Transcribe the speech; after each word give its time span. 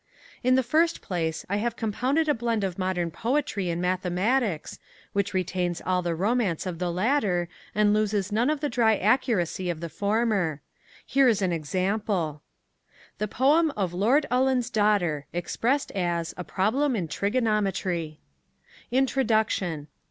In 0.43 0.55
the 0.55 0.63
first 0.63 1.01
place 1.03 1.45
I 1.47 1.57
have 1.57 1.75
compounded 1.75 2.27
a 2.27 2.33
blend 2.33 2.63
of 2.63 2.79
modern 2.79 3.11
poetry 3.11 3.69
and 3.69 3.79
mathematics, 3.79 4.79
which 5.13 5.31
retains 5.35 5.79
all 5.85 6.01
the 6.01 6.15
romance 6.15 6.65
of 6.65 6.79
the 6.79 6.91
latter 6.91 7.47
and 7.75 7.93
loses 7.93 8.31
none 8.31 8.49
of 8.49 8.61
the 8.61 8.67
dry 8.67 8.95
accuracy 8.97 9.69
of 9.69 9.79
the 9.79 9.89
former. 9.89 10.59
Here 11.05 11.27
is 11.27 11.43
an 11.43 11.51
example: 11.53 12.41
The 13.19 13.27
poem 13.27 13.69
of 13.77 13.93
LORD 13.93 14.25
ULLIN'S 14.31 14.71
DAUGHTER 14.71 15.27
expressed 15.33 15.91
as 15.91 16.33
A 16.35 16.43
PROBLEM 16.43 16.95
IN 16.95 17.07
TRIGONOMETRY 17.07 18.19
INTRODUCTION. 18.89 19.87